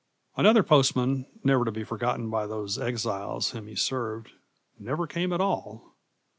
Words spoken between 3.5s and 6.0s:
whom he served, never came at all.